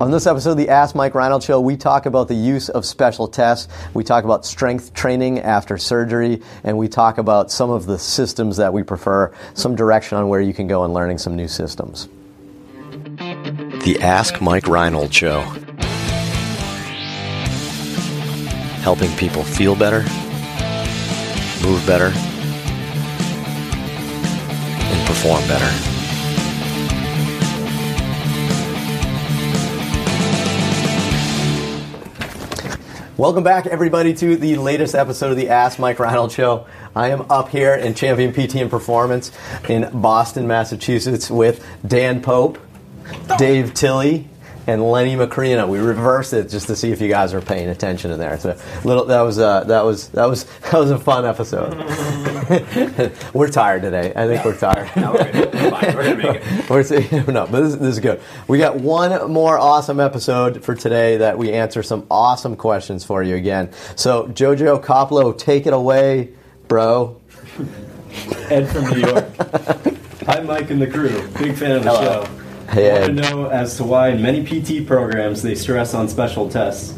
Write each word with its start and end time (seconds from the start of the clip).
On 0.00 0.10
this 0.10 0.26
episode 0.26 0.50
of 0.52 0.56
the 0.56 0.68
Ask 0.68 0.94
Mike 0.94 1.14
Reinold 1.14 1.42
Show, 1.42 1.60
we 1.60 1.76
talk 1.76 2.06
about 2.06 2.28
the 2.28 2.34
use 2.34 2.68
of 2.68 2.84
special 2.84 3.26
tests. 3.26 3.72
We 3.94 4.04
talk 4.04 4.24
about 4.24 4.44
strength 4.44 4.92
training 4.92 5.38
after 5.40 5.78
surgery, 5.78 6.42
and 6.64 6.76
we 6.76 6.88
talk 6.88 7.18
about 7.18 7.50
some 7.50 7.70
of 7.70 7.86
the 7.86 7.98
systems 7.98 8.56
that 8.58 8.72
we 8.72 8.82
prefer, 8.82 9.32
some 9.54 9.74
direction 9.74 10.18
on 10.18 10.28
where 10.28 10.40
you 10.40 10.52
can 10.52 10.66
go 10.66 10.84
in 10.84 10.92
learning 10.92 11.18
some 11.18 11.36
new 11.36 11.48
systems. 11.48 12.08
The 13.84 13.98
Ask 14.00 14.40
Mike 14.40 14.66
Reinold 14.66 15.14
Show. 15.14 15.40
Helping 18.82 19.10
people 19.16 19.44
feel 19.44 19.74
better, 19.74 20.00
move 21.66 21.86
better, 21.86 22.12
and 24.90 25.06
perform 25.06 25.40
better. 25.48 25.93
Welcome 33.16 33.44
back, 33.44 33.66
everybody, 33.66 34.12
to 34.14 34.34
the 34.34 34.56
latest 34.56 34.92
episode 34.92 35.30
of 35.30 35.36
the 35.36 35.48
Ask 35.48 35.78
Mike 35.78 36.00
Reinold 36.00 36.32
Show. 36.32 36.66
I 36.96 37.10
am 37.10 37.30
up 37.30 37.48
here 37.48 37.72
in 37.72 37.94
Champion 37.94 38.32
PT 38.32 38.56
and 38.56 38.68
Performance 38.68 39.30
in 39.68 39.88
Boston, 39.92 40.48
Massachusetts, 40.48 41.30
with 41.30 41.64
Dan 41.86 42.22
Pope, 42.22 42.58
Dave 43.38 43.72
Tilley, 43.72 44.28
and 44.66 44.82
Lenny 44.82 45.16
Macrina. 45.16 45.68
We 45.68 45.78
reversed 45.78 46.32
it 46.32 46.48
just 46.48 46.66
to 46.68 46.76
see 46.76 46.90
if 46.92 47.00
you 47.00 47.08
guys 47.08 47.34
are 47.34 47.40
paying 47.40 47.68
attention 47.68 48.10
in 48.10 48.18
there. 48.18 48.38
So 48.38 48.58
little 48.84 49.04
that 49.06 49.20
was 49.20 49.38
uh, 49.38 49.64
that 49.64 49.84
was 49.84 50.08
that 50.08 50.26
was 50.26 50.44
that 50.60 50.78
was 50.78 50.90
a 50.90 50.98
fun 50.98 51.24
episode. 51.24 51.74
we're 53.34 53.48
tired 53.48 53.82
today. 53.82 54.12
I 54.14 54.26
think 54.26 54.44
we're 54.44 54.56
tired. 54.56 54.90
no, 54.96 55.12
we're, 55.12 55.32
gonna, 55.32 55.94
we're, 55.94 56.04
gonna 56.04 56.16
make 56.16 56.42
it. 56.70 57.26
we're, 57.26 57.32
no, 57.32 57.46
but 57.46 57.60
this, 57.60 57.74
this 57.74 57.94
is 57.94 58.00
good. 58.00 58.20
We 58.48 58.58
got 58.58 58.76
one 58.76 59.30
more 59.30 59.58
awesome 59.58 60.00
episode 60.00 60.64
for 60.64 60.74
today 60.74 61.18
that 61.18 61.38
we 61.38 61.52
answer 61.52 61.82
some 61.82 62.06
awesome 62.10 62.56
questions 62.56 63.04
for 63.04 63.22
you 63.22 63.36
again. 63.36 63.70
So 63.96 64.28
Jojo 64.28 64.82
Koplo, 64.82 65.36
take 65.36 65.66
it 65.66 65.72
away, 65.72 66.30
bro. 66.68 67.20
Ed 68.48 68.66
from 68.66 68.84
New 68.90 69.00
York. 69.00 69.24
Hi, 70.26 70.40
Mike 70.40 70.70
and 70.70 70.80
the 70.80 70.86
crew. 70.86 71.28
Big 71.38 71.54
fan 71.54 71.72
of 71.72 71.84
the 71.84 71.90
Hello. 71.90 72.24
show. 72.24 72.43
I 72.68 73.00
want 73.00 73.04
to 73.06 73.12
know 73.12 73.46
as 73.46 73.76
to 73.76 73.84
why 73.84 74.08
in 74.08 74.22
many 74.22 74.44
PT 74.44 74.86
programs 74.86 75.42
they 75.42 75.54
stress 75.54 75.94
on 75.94 76.08
special 76.08 76.48
tests. 76.48 76.92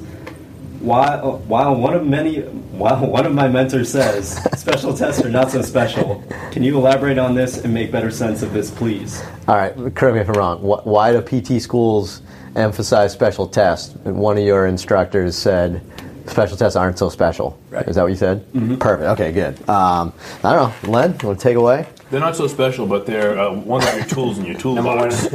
Why, 0.80 1.16
while 1.18 1.74
one 1.74 1.94
of 1.94 2.06
many, 2.06 2.42
while 2.42 3.04
one 3.06 3.26
of 3.26 3.32
my 3.34 3.48
mentors 3.48 3.90
says 3.90 4.36
special 4.56 4.94
tests 4.96 5.24
are 5.24 5.28
not 5.30 5.50
so 5.50 5.62
special, 5.62 6.22
can 6.52 6.62
you 6.62 6.76
elaborate 6.76 7.18
on 7.18 7.34
this 7.34 7.58
and 7.58 7.74
make 7.74 7.90
better 7.90 8.10
sense 8.10 8.42
of 8.42 8.52
this, 8.52 8.70
please? 8.70 9.22
All 9.48 9.56
right, 9.56 9.74
correct 9.94 10.14
me 10.14 10.20
if 10.20 10.28
I'm 10.28 10.34
wrong. 10.34 10.58
Why 10.60 11.12
do 11.12 11.20
PT 11.22 11.60
schools 11.60 12.22
emphasize 12.54 13.12
special 13.12 13.48
tests? 13.48 13.94
One 14.04 14.38
of 14.38 14.44
your 14.44 14.66
instructors 14.66 15.34
said 15.36 15.82
special 16.26 16.56
tests 16.56 16.76
aren't 16.76 16.98
so 16.98 17.08
special. 17.08 17.58
Right. 17.70 17.86
Is 17.88 17.96
that 17.96 18.02
what 18.02 18.10
you 18.10 18.16
said? 18.16 18.44
Mm-hmm. 18.52 18.76
Perfect. 18.76 19.08
Okay, 19.20 19.32
good. 19.32 19.68
Um, 19.68 20.12
I 20.44 20.54
don't 20.54 20.84
know, 20.84 20.90
Len, 20.90 21.16
you 21.20 21.28
want 21.28 21.40
to 21.40 21.42
take 21.42 21.56
away? 21.56 21.86
They're 22.10 22.20
not 22.20 22.36
so 22.36 22.46
special, 22.46 22.86
but 22.86 23.06
they're 23.06 23.38
uh, 23.38 23.52
one 23.52 23.86
of 23.86 23.94
your 23.94 24.04
tools 24.04 24.38
in 24.38 24.46
your 24.46 24.58
toolbox. 24.58 25.32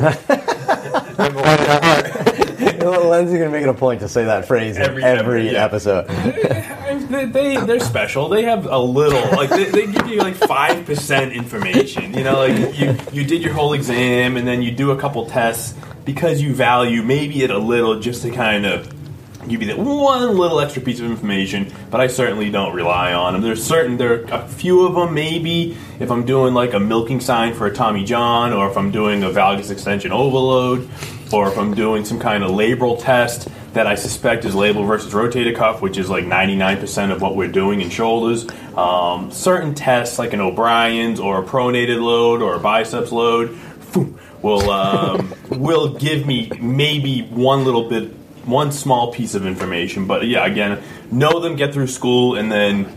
Number 1.17 1.41
one. 1.41 2.31
Len's 2.81 3.31
gonna 3.31 3.49
make 3.49 3.63
it 3.63 3.69
a 3.69 3.73
point 3.73 4.01
to 4.01 4.07
say 4.07 4.25
that 4.25 4.45
phrase 4.45 4.77
every, 4.77 5.03
every, 5.03 5.19
every 5.19 5.51
yeah. 5.51 5.63
episode. 5.63 6.07
they, 7.09 7.25
they 7.25 7.57
they're 7.57 7.79
special. 7.79 8.29
They 8.29 8.43
have 8.43 8.65
a 8.65 8.79
little 8.79 9.21
like 9.37 9.49
they, 9.49 9.65
they 9.65 9.87
give 9.87 10.07
you 10.07 10.17
like 10.17 10.35
five 10.35 10.85
percent 10.85 11.33
information. 11.33 12.13
You 12.13 12.23
know, 12.23 12.37
like 12.39 12.77
you 12.77 12.97
you 13.11 13.25
did 13.25 13.41
your 13.41 13.53
whole 13.53 13.73
exam 13.73 14.37
and 14.37 14.47
then 14.47 14.61
you 14.61 14.71
do 14.71 14.91
a 14.91 14.97
couple 14.97 15.25
tests 15.25 15.75
because 16.05 16.41
you 16.41 16.53
value 16.55 17.03
maybe 17.03 17.43
it 17.43 17.51
a 17.51 17.57
little 17.57 17.99
just 17.99 18.23
to 18.23 18.31
kind 18.31 18.65
of 18.65 18.91
give 19.47 19.61
you 19.61 19.67
that 19.67 19.79
one 19.79 20.37
little 20.37 20.59
extra 20.59 20.81
piece 20.81 20.99
of 20.99 21.05
information, 21.05 21.71
but 21.89 22.01
I 22.01 22.07
certainly 22.07 22.49
don't 22.49 22.75
rely 22.75 23.13
on 23.13 23.33
them. 23.33 23.41
There's 23.41 23.63
certain 23.63 23.97
there 23.97 24.21
are 24.21 24.41
a 24.43 24.47
few 24.47 24.85
of 24.85 24.95
them 24.95 25.13
maybe 25.13 25.77
if 25.99 26.11
I'm 26.11 26.25
doing 26.25 26.53
like 26.53 26.73
a 26.73 26.79
milking 26.79 27.19
sign 27.19 27.53
for 27.53 27.67
a 27.67 27.73
Tommy 27.73 28.03
John, 28.03 28.53
or 28.53 28.69
if 28.69 28.77
I'm 28.77 28.91
doing 28.91 29.23
a 29.23 29.29
valgus 29.29 29.71
extension 29.71 30.11
overload, 30.11 30.89
or 31.33 31.47
if 31.47 31.57
I'm 31.57 31.73
doing 31.73 32.05
some 32.05 32.19
kind 32.19 32.43
of 32.43 32.51
labral 32.51 33.01
test 33.01 33.47
that 33.73 33.87
I 33.87 33.95
suspect 33.95 34.43
is 34.43 34.53
labral 34.53 34.85
versus 34.85 35.13
rotator 35.13 35.55
cuff, 35.55 35.81
which 35.81 35.97
is 35.97 36.09
like 36.09 36.25
99% 36.25 37.11
of 37.11 37.21
what 37.21 37.35
we're 37.35 37.51
doing 37.51 37.81
in 37.81 37.89
shoulders. 37.89 38.45
Um, 38.75 39.31
certain 39.31 39.73
tests 39.73 40.19
like 40.19 40.33
an 40.33 40.41
O'Brien's 40.41 41.19
or 41.19 41.41
a 41.41 41.45
pronated 41.45 42.01
load 42.01 42.41
or 42.41 42.55
a 42.55 42.59
biceps 42.59 43.11
load 43.11 43.57
will 44.41 44.69
um, 44.69 45.33
will 45.49 45.93
give 45.93 46.25
me 46.25 46.51
maybe 46.59 47.21
one 47.23 47.63
little 47.63 47.87
bit 47.87 48.11
one 48.45 48.71
small 48.71 49.13
piece 49.13 49.35
of 49.35 49.45
information. 49.45 50.07
But 50.07 50.27
yeah, 50.27 50.45
again, 50.45 50.81
know 51.11 51.39
them, 51.39 51.55
get 51.55 51.73
through 51.73 51.87
school, 51.87 52.35
and 52.35 52.51
then 52.51 52.91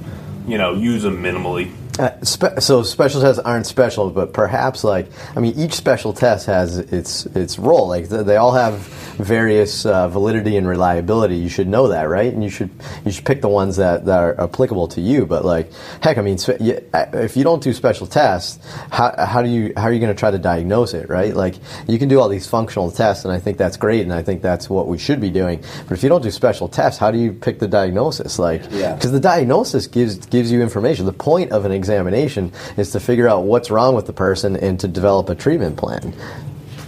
you 0.46 0.58
know 0.58 0.74
use 0.74 1.02
them 1.02 1.22
minimally. 1.22 1.72
Uh, 1.96 2.10
spe- 2.22 2.58
so 2.58 2.82
special 2.82 3.20
tests 3.20 3.40
aren't 3.44 3.66
special, 3.66 4.10
but 4.10 4.32
perhaps 4.32 4.82
like 4.82 5.06
I 5.36 5.40
mean, 5.40 5.54
each 5.56 5.74
special 5.74 6.12
test 6.12 6.46
has 6.46 6.78
its 6.78 7.26
its 7.26 7.56
role. 7.56 7.86
Like 7.86 8.08
they 8.08 8.36
all 8.36 8.52
have 8.52 8.78
various 9.16 9.86
uh, 9.86 10.08
validity 10.08 10.56
and 10.56 10.66
reliability. 10.66 11.36
You 11.36 11.48
should 11.48 11.68
know 11.68 11.88
that, 11.88 12.04
right? 12.08 12.32
And 12.32 12.42
you 12.42 12.50
should 12.50 12.70
you 13.04 13.12
should 13.12 13.24
pick 13.24 13.42
the 13.42 13.48
ones 13.48 13.76
that, 13.76 14.06
that 14.06 14.18
are 14.18 14.40
applicable 14.40 14.88
to 14.88 15.00
you. 15.00 15.24
But 15.24 15.44
like, 15.44 15.70
heck, 16.02 16.18
I 16.18 16.22
mean, 16.22 16.38
spe- 16.38 16.60
if 16.60 17.36
you 17.36 17.44
don't 17.44 17.62
do 17.62 17.72
special 17.72 18.08
tests, 18.08 18.58
how, 18.90 19.14
how 19.16 19.42
do 19.42 19.48
you 19.48 19.72
how 19.76 19.84
are 19.84 19.92
you 19.92 20.00
going 20.00 20.12
to 20.12 20.18
try 20.18 20.32
to 20.32 20.38
diagnose 20.38 20.94
it, 20.94 21.08
right? 21.08 21.34
Like 21.34 21.54
you 21.86 21.98
can 22.00 22.08
do 22.08 22.18
all 22.20 22.28
these 22.28 22.46
functional 22.46 22.90
tests, 22.90 23.24
and 23.24 23.32
I 23.32 23.38
think 23.38 23.56
that's 23.56 23.76
great, 23.76 24.02
and 24.02 24.12
I 24.12 24.22
think 24.22 24.42
that's 24.42 24.68
what 24.68 24.88
we 24.88 24.98
should 24.98 25.20
be 25.20 25.30
doing. 25.30 25.62
But 25.86 25.96
if 25.96 26.02
you 26.02 26.08
don't 26.08 26.22
do 26.22 26.32
special 26.32 26.68
tests, 26.68 26.98
how 26.98 27.12
do 27.12 27.18
you 27.18 27.32
pick 27.32 27.60
the 27.60 27.68
diagnosis? 27.68 28.38
Like, 28.38 28.62
because 28.62 28.80
yeah. 28.80 28.96
the 28.96 29.20
diagnosis 29.20 29.86
gives 29.86 30.16
gives 30.26 30.50
you 30.50 30.60
information. 30.60 31.06
The 31.06 31.12
point 31.12 31.52
of 31.52 31.64
an 31.64 31.72
examination 31.84 32.50
is 32.78 32.90
to 32.92 33.00
figure 33.00 33.28
out 33.28 33.44
what's 33.44 33.70
wrong 33.70 33.94
with 33.94 34.06
the 34.06 34.12
person 34.12 34.56
and 34.56 34.80
to 34.80 34.88
develop 34.88 35.28
a 35.28 35.34
treatment 35.34 35.76
plan. 35.76 36.14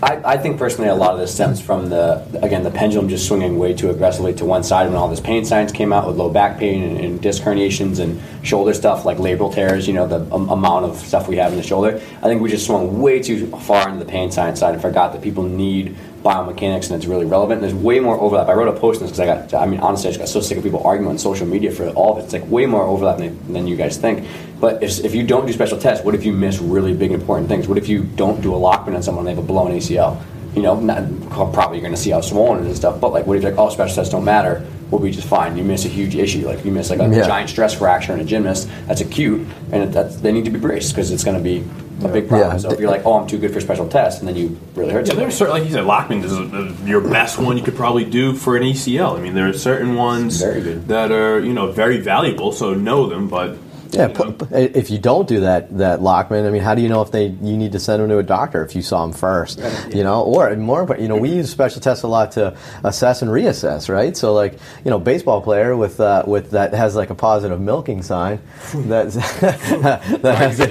I, 0.03 0.35
I, 0.35 0.37
think 0.37 0.59
personally 0.59 0.91
a 0.91 0.95
lot 0.95 1.15
of 1.15 1.19
this 1.19 1.35
stems 1.35 1.59
from 1.59 1.89
the 1.89 2.23
again 2.43 2.63
the 2.63 2.71
pendulum 2.71 3.09
just 3.09 3.27
swinging 3.27 3.59
way 3.59 3.73
too 3.73 3.89
aggressively 3.89 4.35
to 4.35 4.45
one 4.45 4.63
side 4.63 4.87
when 4.89 4.97
all 4.97 5.09
this 5.09 5.21
pain 5.21 5.47
science 5.47 5.73
came 5.73 5.91
out 5.91 6.07
with 6.07 6.17
low 6.17 6.29
back 6.29 6.59
pain 6.59 6.83
and, 6.83 7.01
and 7.01 7.23
disc 7.23 7.43
herniations 7.43 7.99
and 7.99 8.21
shoulder 8.47 8.75
stuff 8.75 9.07
like 9.07 9.17
labral 9.17 9.53
tears 9.53 9.89
you 9.89 9.95
know 9.95 10.07
the 10.07 10.21
um, 10.35 10.51
amount 10.51 10.85
of 10.85 10.99
stuff 10.99 11.29
we 11.29 11.37
have 11.37 11.51
in 11.51 11.57
the 11.57 11.65
shoulder 11.65 11.99
I 12.19 12.27
think 12.29 12.43
we 12.43 12.51
just 12.51 12.67
swung 12.67 13.01
way 13.01 13.23
too 13.23 13.47
far 13.61 13.89
into 13.89 14.05
the 14.05 14.11
pain 14.11 14.31
science 14.31 14.61
side 14.61 14.75
and 14.75 14.83
forgot 14.83 15.15
that 15.15 15.23
people 15.23 15.45
need 15.45 15.97
biomechanics 16.27 16.87
and 16.87 16.97
it's 16.97 17.07
really 17.07 17.25
relevant. 17.25 17.63
And 17.63 17.71
there's 17.71 17.83
way 17.83 18.01
more 18.01 18.21
overlap. 18.21 18.49
I 18.49 18.55
wrote 18.55 18.69
a 18.69 18.79
post 18.79 19.01
on 19.01 19.09
this 19.09 19.17
because 19.17 19.21
I 19.21 19.27
got, 19.27 19.63
I 19.63 19.67
mean, 19.67 19.81
honestly, 19.81 20.09
I 20.09 20.11
just 20.11 20.19
got 20.19 20.29
so 20.29 20.41
sick 20.41 20.59
of 20.59 20.65
people 20.65 20.83
arguing 20.85 21.09
on 21.09 21.19
social 21.19 21.47
media 21.47 21.71
for 21.71 21.89
all 21.91 22.13
of 22.13 22.19
it. 22.19 22.25
It's 22.25 22.33
like 22.33 22.47
way 22.51 22.67
more 22.67 22.83
overlap 22.83 23.19
than, 23.19 23.53
than 23.53 23.67
you 23.67 23.77
guys 23.77 23.97
think. 23.97 24.27
But 24.61 24.83
if, 24.83 25.05
if 25.05 25.15
you 25.15 25.27
don't 25.27 25.47
do 25.47 25.53
special 25.53 25.79
tests, 25.79 26.05
what 26.05 26.15
if 26.15 26.25
you 26.25 26.33
miss 26.33 26.59
really 26.59 26.95
big 26.95 27.13
important 27.13 27.49
things? 27.49 27.69
What 27.69 27.79
if 27.79 27.89
you 27.89 28.05
don't 28.05 28.41
do 28.41 28.55
a 28.55 28.59
Lachman 28.59 28.95
on 28.95 29.03
someone 29.03 29.27
and 29.27 29.29
they 29.29 29.41
have 29.41 29.45
a 29.45 29.47
blown 29.47 29.71
ACL? 29.71 30.23
You 30.55 30.63
know, 30.63 30.81
not, 30.81 31.05
probably 31.31 31.77
you're 31.77 31.83
going 31.83 31.95
to 31.95 32.01
see 32.01 32.11
how 32.11 32.23
swollen 32.23 32.61
it 32.61 32.63
is 32.63 32.69
and 32.69 32.77
stuff. 32.77 33.01
But 33.01 33.13
like, 33.13 33.27
what 33.27 33.37
if 33.37 33.43
you're 33.43 33.53
like, 33.53 33.61
oh, 33.61 33.69
special 33.69 33.95
tests 33.95 34.13
don't 34.13 34.25
matter? 34.25 34.67
We'll 34.91 35.03
be 35.03 35.11
just 35.11 35.29
fine. 35.29 35.59
You 35.59 35.65
miss 35.65 35.85
a 35.85 35.89
huge 35.89 36.15
issue, 36.15 36.47
like 36.47 36.65
you 36.65 36.71
miss 36.71 36.91
like 36.91 37.01
a 37.01 37.09
yeah. 37.09 37.27
giant 37.27 37.51
stress 37.51 37.75
fracture 37.75 38.15
in 38.15 38.21
a 38.21 38.25
gymnast. 38.25 38.71
That's 38.87 39.01
acute, 39.01 39.47
and 39.73 39.93
that's, 39.93 40.17
they 40.17 40.33
need 40.33 40.47
to 40.47 40.51
be 40.51 40.61
braced 40.61 40.95
because 40.95 41.11
it's 41.11 41.25
going 41.25 41.37
to 41.37 41.43
be 41.43 41.59
a 42.05 42.09
big 42.09 42.29
problem. 42.29 42.53
Yeah. 42.53 42.59
So 42.59 42.71
if 42.71 42.81
you're 42.81 42.91
like, 42.91 43.05
oh, 43.05 43.15
I'm 43.15 43.27
too 43.27 43.39
good 43.39 43.53
for 43.53 43.61
special 43.61 43.89
tests, 43.89 44.21
and 44.21 44.29
then 44.29 44.37
you 44.37 44.59
really 44.75 44.93
hurt. 44.93 45.09
Yeah, 45.09 45.15
there's 45.15 45.37
certainly, 45.37 45.61
like 45.61 45.69
you 45.69 45.75
said, 45.75 45.85
Lachman 45.85 46.23
is 46.23 46.33
uh, 46.33 46.87
your 46.87 47.01
best 47.01 47.39
one 47.39 47.57
you 47.59 47.65
could 47.65 47.77
probably 47.77 48.05
do 48.05 48.35
for 48.35 48.57
an 48.57 48.63
ACL. 48.63 49.19
I 49.19 49.21
mean, 49.21 49.35
there 49.35 49.49
are 49.49 49.53
certain 49.53 49.95
ones 49.95 50.41
that 50.41 51.11
are 51.11 51.41
you 51.41 51.53
know 51.53 51.73
very 51.73 51.99
valuable, 51.99 52.53
so 52.53 52.75
know 52.75 53.09
them, 53.09 53.29
but 53.29 53.59
yeah, 53.91 54.09
if 54.51 54.91
you 54.91 54.99
don't 54.99 55.29
do 55.29 55.41
that, 55.41 55.77
that 55.79 56.01
Lachman, 56.01 56.47
I 56.47 56.51
mean, 56.51 56.63
how 56.63 56.75
do 56.75 56.83
you 56.83 56.89
know 56.89 57.03
if 57.03 57.11
they 57.11 57.27
you 57.27 57.57
need 57.57 57.73
to 57.73 57.81
send 57.81 58.03
them 58.03 58.09
to 58.09 58.19
a 58.19 58.23
doctor 58.23 58.65
if 58.65 58.75
you 58.75 58.83
saw 58.83 59.07
them 59.07 59.13
first? 59.13 59.61
You 59.95 60.03
know, 60.03 60.23
or 60.23 60.55
more, 60.57 60.81
important, 60.81 61.03
you 61.03 61.09
know, 61.09 61.17
we 61.17 61.31
use 61.31 61.51
special 61.51 61.81
tests 61.81 62.03
a 62.03 62.09
lot 62.09 62.33
to 62.33 62.57
assess 62.85 63.23
and 63.23 63.31
reassess, 63.31 63.89
right? 63.89 64.17
So, 64.17 64.33
like, 64.33 64.55
you 64.85 64.91
know, 64.91 64.99
baseball 64.99 65.41
player 65.41 65.77
with 65.77 66.01
uh, 66.01 66.25
with 66.27 66.51
that 66.51 66.75
has 66.75 66.97
like 66.97 67.11
a 67.11 67.15
positive 67.15 67.61
milking 67.61 68.03
sign, 68.03 68.41
that 68.75 69.13
that 69.13 70.35
has 70.37 70.61
a, 70.61 70.67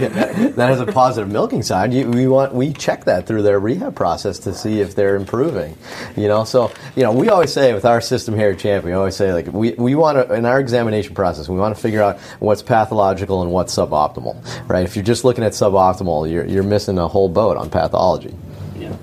that 0.55 0.69
has 0.69 0.81
a 0.81 0.85
positive 0.85 1.31
milking 1.31 1.63
sign. 1.63 1.91
You, 1.91 2.09
we 2.09 2.27
want 2.27 2.53
we 2.53 2.73
check 2.73 3.05
that 3.05 3.27
through 3.27 3.43
their 3.43 3.59
rehab 3.59 3.95
process 3.95 4.39
to 4.39 4.53
see 4.53 4.79
if 4.79 4.95
they're 4.95 5.15
improving. 5.15 5.77
You 6.15 6.27
know, 6.27 6.43
so 6.43 6.71
you 6.95 7.03
know, 7.03 7.11
we 7.11 7.29
always 7.29 7.53
say 7.53 7.73
with 7.73 7.85
our 7.85 8.01
system 8.01 8.35
here 8.35 8.51
at 8.51 8.59
Champ, 8.59 8.85
we 8.85 8.93
always 8.93 9.15
say 9.15 9.33
like 9.33 9.47
we 9.47 9.73
we 9.73 9.95
want 9.95 10.17
to 10.17 10.33
in 10.33 10.45
our 10.45 10.59
examination 10.59 11.13
process, 11.15 11.47
we 11.47 11.57
want 11.57 11.75
to 11.75 11.81
figure 11.81 12.01
out 12.01 12.19
what's 12.39 12.61
pathological 12.61 13.04
physiological 13.05 13.41
and 13.41 13.51
what's 13.51 13.75
suboptimal, 13.75 14.69
right? 14.69 14.83
If 14.83 14.95
you're 14.95 15.05
just 15.05 15.23
looking 15.23 15.43
at 15.43 15.51
suboptimal, 15.51 16.31
you're, 16.31 16.45
you're 16.45 16.63
missing 16.63 16.97
a 16.97 17.07
whole 17.07 17.29
boat 17.29 17.57
on 17.57 17.69
pathology. 17.69 18.35
Yeah. 18.77 18.95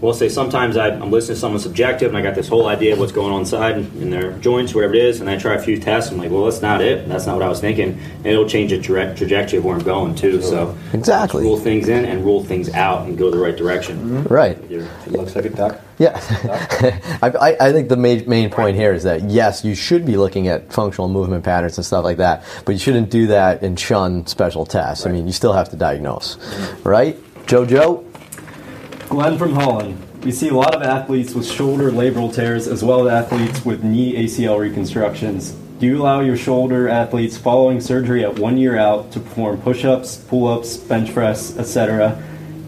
Well, 0.00 0.14
say 0.14 0.28
sometimes 0.28 0.76
I, 0.76 0.88
am 0.88 1.10
listening 1.10 1.36
to 1.36 1.40
someone 1.40 1.60
subjective 1.60 2.08
and 2.08 2.16
I 2.16 2.22
got 2.22 2.34
this 2.34 2.48
whole 2.48 2.66
idea 2.66 2.94
of 2.94 2.98
what's 2.98 3.12
going 3.12 3.32
on 3.32 3.40
inside 3.40 3.76
in 3.76 4.10
their 4.10 4.32
joints, 4.38 4.74
whatever 4.74 4.94
it 4.94 5.04
is, 5.04 5.20
and 5.20 5.28
I 5.28 5.36
try 5.36 5.54
a 5.54 5.60
few 5.60 5.78
tests. 5.78 6.10
I'm 6.10 6.18
like, 6.18 6.30
well, 6.30 6.44
that's 6.44 6.62
not 6.62 6.80
it. 6.80 7.08
That's 7.08 7.26
not 7.26 7.36
what 7.36 7.44
I 7.44 7.48
was 7.48 7.60
thinking. 7.60 8.00
And 8.16 8.26
it'll 8.26 8.48
change 8.48 8.70
the 8.70 8.80
tra- 8.80 9.14
trajectory 9.14 9.58
of 9.58 9.64
where 9.64 9.76
I'm 9.76 9.84
going, 9.84 10.14
too. 10.14 10.42
So 10.42 10.76
exactly 10.92 11.44
rule 11.44 11.58
things 11.58 11.88
in 11.88 12.04
and 12.04 12.24
rule 12.24 12.42
things 12.42 12.70
out 12.70 13.06
and 13.06 13.16
go 13.18 13.30
the 13.30 13.38
right 13.38 13.56
direction. 13.56 13.98
Mm-hmm. 13.98 14.34
Right. 14.34 14.58
It 14.70 15.12
looks 15.12 15.36
like 15.36 15.44
a 15.44 15.50
duck. 15.50 15.80
Yeah. 16.02 16.18
I, 17.22 17.56
I 17.60 17.70
think 17.70 17.88
the 17.88 17.96
main, 17.96 18.28
main 18.28 18.50
point 18.50 18.74
here 18.74 18.92
is 18.92 19.04
that, 19.04 19.22
yes, 19.30 19.64
you 19.64 19.76
should 19.76 20.04
be 20.04 20.16
looking 20.16 20.48
at 20.48 20.72
functional 20.72 21.08
movement 21.08 21.44
patterns 21.44 21.78
and 21.78 21.86
stuff 21.86 22.02
like 22.02 22.16
that, 22.16 22.42
but 22.64 22.72
you 22.72 22.78
shouldn't 22.78 23.08
do 23.08 23.28
that 23.28 23.62
and 23.62 23.78
shun 23.78 24.26
special 24.26 24.66
tests. 24.66 25.06
Right. 25.06 25.12
I 25.12 25.14
mean, 25.14 25.28
you 25.28 25.32
still 25.32 25.52
have 25.52 25.68
to 25.70 25.76
diagnose. 25.76 26.36
Mm-hmm. 26.36 26.88
Right? 26.88 27.16
JoJo? 27.46 29.08
Glenn 29.08 29.38
from 29.38 29.54
Holland. 29.54 30.24
We 30.24 30.32
see 30.32 30.48
a 30.48 30.54
lot 30.54 30.74
of 30.74 30.82
athletes 30.82 31.34
with 31.34 31.48
shoulder 31.48 31.92
labral 31.92 32.34
tears 32.34 32.66
as 32.66 32.82
well 32.82 33.08
as 33.08 33.24
athletes 33.24 33.64
with 33.64 33.84
knee 33.84 34.24
ACL 34.24 34.58
reconstructions. 34.58 35.52
Do 35.78 35.86
you 35.86 36.02
allow 36.02 36.20
your 36.20 36.36
shoulder 36.36 36.88
athletes 36.88 37.36
following 37.36 37.80
surgery 37.80 38.24
at 38.24 38.40
one 38.40 38.58
year 38.58 38.76
out 38.76 39.12
to 39.12 39.20
perform 39.20 39.62
push 39.62 39.84
ups, 39.84 40.16
pull 40.16 40.48
ups, 40.48 40.76
bench 40.76 41.14
press, 41.14 41.56
etc., 41.58 42.20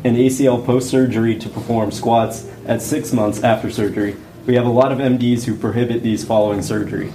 and 0.04 0.16
ACL 0.16 0.64
post 0.64 0.88
surgery 0.88 1.36
to 1.38 1.48
perform 1.48 1.90
squats 1.90 2.46
at 2.66 2.82
six 2.82 3.12
months 3.12 3.42
after 3.42 3.70
surgery? 3.70 4.16
We 4.46 4.54
have 4.56 4.66
a 4.66 4.70
lot 4.70 4.92
of 4.92 4.98
MDs 4.98 5.44
who 5.44 5.56
prohibit 5.56 6.02
these 6.02 6.24
following 6.24 6.62
surgery. 6.62 7.12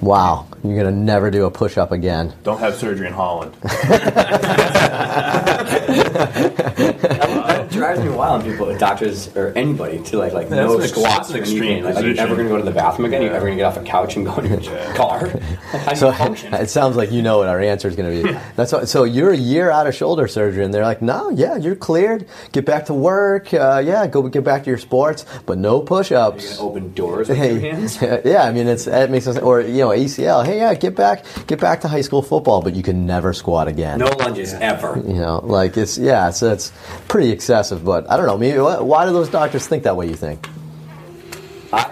Wow, 0.00 0.46
you're 0.64 0.76
gonna 0.76 0.90
never 0.90 1.30
do 1.30 1.46
a 1.46 1.50
push 1.50 1.78
up 1.78 1.92
again. 1.92 2.34
Don't 2.42 2.58
have 2.58 2.74
surgery 2.74 3.06
in 3.06 3.12
Holland. 3.12 3.54
it 7.82 7.94
drives 7.94 8.08
me 8.08 8.16
wild 8.16 8.42
when 8.42 8.52
people, 8.52 8.78
doctors 8.78 9.34
or 9.36 9.52
anybody, 9.56 10.02
to 10.02 10.18
like 10.18 10.32
like 10.32 10.50
no 10.50 10.78
ex- 10.78 10.92
squats 10.92 11.32
or 11.32 11.38
anything. 11.38 11.84
Like, 11.84 11.96
are 11.96 12.06
you 12.06 12.16
ever 12.16 12.34
going 12.34 12.48
to 12.48 12.54
go 12.54 12.58
to 12.58 12.64
the 12.64 12.70
bathroom 12.70 13.06
again? 13.06 13.22
Yeah. 13.22 13.28
Are 13.28 13.30
you 13.30 13.36
ever 13.36 13.46
going 13.46 13.58
to 13.58 13.62
get 13.62 13.66
off 13.66 13.76
a 13.76 13.82
couch 13.82 14.16
and 14.16 14.26
go 14.26 14.36
in 14.36 14.46
your 14.50 14.60
yeah. 14.60 14.94
car? 14.94 15.28
so 15.96 16.10
it 16.20 16.70
sounds 16.70 16.96
like 16.96 17.10
you 17.10 17.22
know 17.22 17.38
what 17.38 17.48
our 17.48 17.60
answer 17.60 17.88
is 17.88 17.96
going 17.96 18.22
to 18.22 18.32
be. 18.32 18.38
That's 18.56 18.72
what, 18.72 18.88
so 18.88 19.04
you're 19.04 19.32
a 19.32 19.36
year 19.36 19.70
out 19.70 19.86
of 19.86 19.94
shoulder 19.94 20.28
surgery, 20.28 20.64
and 20.64 20.72
they're 20.72 20.84
like, 20.84 21.02
no, 21.02 21.30
yeah, 21.30 21.56
you're 21.56 21.76
cleared. 21.76 22.26
Get 22.52 22.64
back 22.64 22.86
to 22.86 22.94
work. 22.94 23.52
Uh, 23.52 23.82
yeah, 23.84 24.06
go 24.06 24.22
get 24.28 24.44
back 24.44 24.64
to 24.64 24.70
your 24.70 24.78
sports, 24.78 25.24
but 25.46 25.58
no 25.58 25.80
push-ups. 25.80 26.58
open 26.60 26.92
doors 26.92 27.28
with 27.28 27.38
hey, 27.38 27.52
your 27.52 27.60
hands. 27.60 28.00
Yeah, 28.24 28.44
I 28.44 28.52
mean 28.52 28.68
it's 28.68 28.86
it 28.86 29.10
makes 29.10 29.24
sense. 29.24 29.38
Or 29.38 29.60
you 29.60 29.78
know 29.78 29.88
ACL. 29.88 30.44
Hey, 30.44 30.58
yeah, 30.58 30.74
get 30.74 30.94
back 30.94 31.24
get 31.46 31.58
back 31.58 31.80
to 31.80 31.88
high 31.88 32.02
school 32.02 32.22
football, 32.22 32.62
but 32.62 32.74
you 32.74 32.82
can 32.82 33.06
never 33.06 33.32
squat 33.32 33.68
again. 33.68 33.98
No 33.98 34.06
lunges 34.18 34.52
ever. 34.54 35.02
You 35.04 35.14
know, 35.14 35.40
like 35.42 35.76
it's 35.76 35.98
yeah, 35.98 36.30
so 36.30 36.52
it's 36.52 36.72
pretty 37.08 37.30
excessive. 37.30 37.71
But 37.80 38.10
I 38.10 38.16
don't 38.16 38.26
know. 38.26 38.38
Maybe 38.38 38.58
why 38.58 39.06
do 39.06 39.12
those 39.12 39.28
doctors 39.28 39.66
think 39.66 39.84
that 39.84 39.96
way? 39.96 40.06
You 40.08 40.14
think? 40.14 40.48
I, 41.72 41.90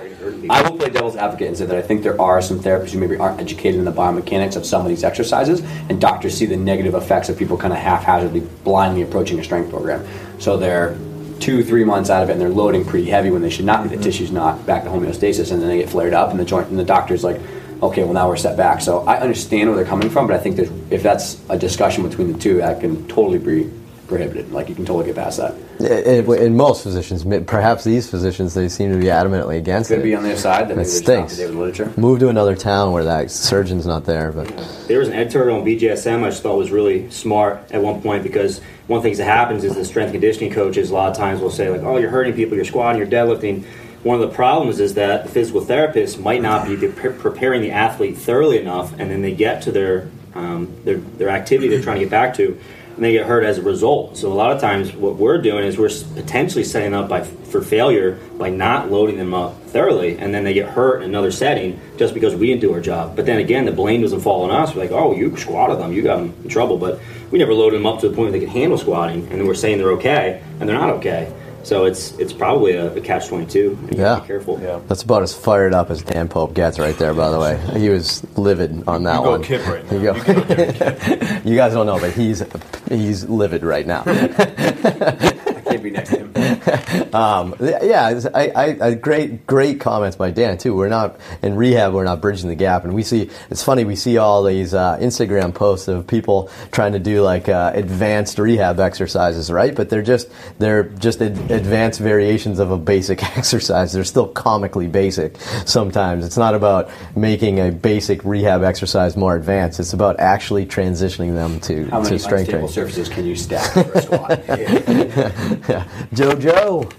I 0.50 0.68
will 0.68 0.76
play 0.76 0.90
devil's 0.90 1.16
advocate 1.16 1.48
and 1.48 1.56
say 1.56 1.66
that 1.66 1.76
I 1.76 1.82
think 1.82 2.02
there 2.02 2.20
are 2.20 2.42
some 2.42 2.60
therapists 2.60 2.90
who 2.90 2.98
maybe 2.98 3.16
aren't 3.16 3.40
educated 3.40 3.78
in 3.78 3.84
the 3.84 3.92
biomechanics 3.92 4.56
of 4.56 4.66
some 4.66 4.82
of 4.82 4.88
these 4.88 5.04
exercises, 5.04 5.60
and 5.88 6.00
doctors 6.00 6.36
see 6.36 6.46
the 6.46 6.56
negative 6.56 6.94
effects 6.94 7.28
of 7.28 7.38
people 7.38 7.56
kind 7.56 7.72
of 7.72 7.78
haphazardly, 7.78 8.40
blindly 8.40 9.02
approaching 9.02 9.38
a 9.38 9.44
strength 9.44 9.70
program. 9.70 10.06
So 10.38 10.56
they're 10.56 10.96
two, 11.40 11.64
three 11.64 11.84
months 11.84 12.10
out 12.10 12.22
of 12.22 12.28
it, 12.28 12.32
and 12.32 12.40
they're 12.40 12.50
loading 12.50 12.84
pretty 12.84 13.08
heavy 13.08 13.30
when 13.30 13.42
they 13.42 13.50
should 13.50 13.64
not 13.64 13.82
be. 13.82 13.88
The 13.88 13.94
mm-hmm. 13.96 14.04
tissue's 14.04 14.30
not 14.30 14.66
back 14.66 14.84
to 14.84 14.90
homeostasis, 14.90 15.50
and 15.52 15.62
then 15.62 15.68
they 15.68 15.78
get 15.78 15.88
flared 15.88 16.12
up, 16.12 16.30
and 16.30 16.38
the 16.38 16.44
joint, 16.44 16.68
and 16.68 16.78
the 16.78 16.84
doctor's 16.84 17.24
like, 17.24 17.40
okay, 17.82 18.04
well 18.04 18.12
now 18.12 18.28
we're 18.28 18.36
set 18.36 18.56
back. 18.56 18.82
So 18.82 19.00
I 19.06 19.18
understand 19.20 19.68
where 19.68 19.76
they're 19.76 19.86
coming 19.86 20.10
from, 20.10 20.26
but 20.26 20.36
I 20.36 20.38
think 20.38 20.56
that 20.56 20.70
if 20.90 21.02
that's 21.02 21.40
a 21.48 21.58
discussion 21.58 22.06
between 22.06 22.32
the 22.32 22.38
two, 22.38 22.58
that 22.58 22.80
can 22.80 23.08
totally 23.08 23.38
be 23.38 23.70
prohibited. 24.06 24.52
Like 24.52 24.68
you 24.68 24.74
can 24.74 24.84
totally 24.84 25.06
get 25.06 25.16
past 25.16 25.38
that. 25.38 25.54
In, 25.80 26.32
in 26.32 26.56
most 26.56 26.82
physicians, 26.82 27.24
perhaps 27.46 27.84
these 27.84 28.08
physicians, 28.08 28.54
they 28.54 28.68
seem 28.68 28.92
to 28.92 28.98
be 28.98 29.06
adamantly 29.06 29.56
against 29.56 29.88
Could 29.88 29.94
it. 29.94 29.98
Could 29.98 30.04
be 30.04 30.14
on 30.14 30.22
their 30.22 30.36
side. 30.36 30.68
That 30.68 30.78
it 30.78 30.84
stinks. 30.86 31.38
literature. 31.38 31.92
Move 31.96 32.20
to 32.20 32.28
another 32.28 32.54
town 32.54 32.92
where 32.92 33.04
that 33.04 33.30
surgeon's 33.30 33.86
not 33.86 34.04
there. 34.04 34.32
But 34.32 34.48
there 34.86 34.98
was 34.98 35.08
an 35.08 35.14
editorial 35.14 35.58
on 35.58 35.66
BJSM 35.66 36.22
I 36.22 36.30
just 36.30 36.42
thought 36.42 36.56
was 36.56 36.70
really 36.70 37.10
smart 37.10 37.70
at 37.70 37.82
one 37.82 38.02
point 38.02 38.22
because 38.22 38.60
one 38.86 38.98
of 38.98 39.02
the 39.02 39.08
things 39.08 39.18
that 39.18 39.24
happens 39.24 39.64
is 39.64 39.74
the 39.74 39.84
strength 39.84 40.12
conditioning 40.12 40.52
coaches 40.52 40.90
a 40.90 40.94
lot 40.94 41.10
of 41.10 41.16
times 41.16 41.40
will 41.40 41.50
say 41.50 41.70
like, 41.70 41.82
"Oh, 41.82 41.96
you're 41.96 42.10
hurting 42.10 42.34
people. 42.34 42.56
You're 42.56 42.64
squatting. 42.64 42.98
You're 42.98 43.10
deadlifting." 43.10 43.64
one 44.02 44.20
of 44.20 44.26
the 44.26 44.34
problems 44.34 44.80
is 44.80 44.94
that 44.94 45.24
the 45.24 45.30
physical 45.30 45.60
therapist 45.60 46.18
might 46.18 46.40
not 46.40 46.66
be 46.66 46.76
preparing 46.88 47.60
the 47.60 47.70
athlete 47.70 48.16
thoroughly 48.16 48.58
enough, 48.58 48.92
and 48.98 49.10
then 49.10 49.20
they 49.22 49.34
get 49.34 49.62
to 49.62 49.72
their 49.72 50.08
um, 50.34 50.74
their, 50.84 50.96
their 50.96 51.28
activity 51.28 51.68
they're 51.68 51.82
trying 51.82 51.96
to 51.96 52.04
get 52.04 52.10
back 52.10 52.34
to, 52.34 52.58
and 52.96 53.04
they 53.04 53.12
get 53.12 53.26
hurt 53.26 53.44
as 53.44 53.58
a 53.58 53.62
result. 53.62 54.16
So 54.16 54.32
a 54.32 54.34
lot 54.34 54.52
of 54.52 54.60
times, 54.60 54.94
what 54.94 55.16
we're 55.16 55.40
doing 55.40 55.64
is 55.64 55.78
we're 55.78 55.90
potentially 56.14 56.64
setting 56.64 56.94
up 56.94 57.08
by 57.08 57.22
for 57.22 57.62
failure 57.62 58.18
by 58.38 58.50
not 58.50 58.90
loading 58.90 59.16
them 59.16 59.34
up 59.34 59.60
thoroughly, 59.64 60.18
and 60.18 60.34
then 60.34 60.44
they 60.44 60.54
get 60.54 60.68
hurt 60.68 61.02
in 61.02 61.08
another 61.08 61.30
setting 61.30 61.80
just 61.96 62.14
because 62.14 62.34
we 62.34 62.46
didn't 62.46 62.60
do 62.60 62.72
our 62.72 62.80
job. 62.80 63.16
But 63.16 63.26
then 63.26 63.38
again, 63.38 63.64
the 63.64 63.72
blame 63.72 64.02
doesn't 64.02 64.20
fall 64.20 64.42
on 64.42 64.50
us. 64.50 64.74
We're 64.74 64.82
like, 64.82 64.92
oh, 64.92 65.14
you 65.14 65.36
squatted 65.36 65.78
them, 65.78 65.92
you 65.92 66.02
got 66.02 66.16
them 66.16 66.34
in 66.42 66.48
trouble, 66.48 66.76
but 66.78 67.00
we 67.30 67.38
never 67.38 67.54
loaded 67.54 67.78
them 67.78 67.86
up 67.86 68.00
to 68.00 68.08
the 68.08 68.14
point 68.14 68.30
where 68.30 68.38
they 68.38 68.40
could 68.40 68.54
handle 68.54 68.78
squatting, 68.78 69.20
and 69.28 69.40
then 69.40 69.46
we're 69.46 69.54
saying 69.54 69.78
they're 69.78 69.92
okay, 69.92 70.42
and 70.58 70.68
they're 70.68 70.78
not 70.78 70.90
okay. 70.90 71.32
So 71.62 71.84
it's 71.84 72.12
it's 72.18 72.32
probably 72.32 72.72
a, 72.72 72.94
a 72.94 73.00
catch 73.00 73.28
twenty 73.28 73.46
two. 73.46 73.78
Yeah, 73.90 74.20
be 74.20 74.26
careful. 74.26 74.60
Yeah, 74.60 74.80
that's 74.88 75.02
about 75.02 75.22
as 75.22 75.34
fired 75.34 75.74
up 75.74 75.90
as 75.90 76.02
Dan 76.02 76.28
Pope 76.28 76.54
gets 76.54 76.78
right 76.78 76.96
there. 76.96 77.12
By 77.12 77.30
the 77.30 77.38
way, 77.38 77.58
he 77.78 77.88
was 77.88 78.24
livid 78.38 78.86
on 78.88 79.02
that 79.04 79.22
you 79.22 79.28
one. 79.28 79.42
Kip 79.42 79.66
right 79.66 79.84
now. 79.90 79.98
You, 79.98 80.02
go. 80.02 80.14
you, 80.14 81.50
you 81.52 81.56
guys 81.56 81.72
don't 81.72 81.86
know, 81.86 82.00
but 82.00 82.12
he's 82.12 82.42
he's 82.88 83.28
livid 83.28 83.62
right 83.62 83.86
now. 83.86 84.02
I 85.80 85.82
be 85.82 85.90
next 85.90 86.10
to 86.10 86.18
him. 86.18 87.14
um, 87.14 87.54
yeah, 87.60 88.20
I, 88.34 88.76
I, 88.80 88.94
great, 88.94 89.46
great 89.46 89.80
comments 89.80 90.16
by 90.16 90.30
Dan 90.30 90.58
too. 90.58 90.74
We're 90.74 90.88
not 90.88 91.18
in 91.42 91.56
rehab. 91.56 91.94
We're 91.94 92.04
not 92.04 92.20
bridging 92.20 92.48
the 92.48 92.54
gap, 92.54 92.84
and 92.84 92.94
we 92.94 93.02
see. 93.02 93.30
It's 93.50 93.62
funny. 93.62 93.84
We 93.84 93.96
see 93.96 94.18
all 94.18 94.44
these 94.44 94.74
uh, 94.74 94.98
Instagram 94.98 95.54
posts 95.54 95.88
of 95.88 96.06
people 96.06 96.50
trying 96.70 96.92
to 96.92 96.98
do 96.98 97.22
like 97.22 97.48
uh, 97.48 97.72
advanced 97.74 98.38
rehab 98.38 98.78
exercises, 98.78 99.50
right? 99.50 99.74
But 99.74 99.88
they're 99.88 100.02
just 100.02 100.28
they're 100.58 100.84
just 100.84 101.22
ad- 101.22 101.50
advanced 101.50 102.00
variations 102.00 102.58
of 102.58 102.70
a 102.70 102.78
basic 102.78 103.22
exercise. 103.36 103.92
They're 103.92 104.04
still 104.04 104.28
comically 104.28 104.86
basic. 104.86 105.40
Sometimes 105.64 106.24
it's 106.24 106.36
not 106.36 106.54
about 106.54 106.90
making 107.16 107.58
a 107.58 107.72
basic 107.72 108.24
rehab 108.24 108.62
exercise 108.62 109.16
more 109.16 109.36
advanced. 109.36 109.80
It's 109.80 109.92
about 109.92 110.20
actually 110.20 110.66
transitioning 110.66 111.34
them 111.34 111.60
to 111.60 111.86
How 111.86 112.02
to 112.02 112.18
strength 112.18 112.50
training. 112.50 112.68
surfaces 112.68 113.08
can 113.08 113.24
you 113.24 113.36
stack 113.36 113.72
for 113.72 113.92
a 113.92 114.02
squat? 114.02 114.30
yeah. 115.70 115.84
JoJo. 116.12 116.92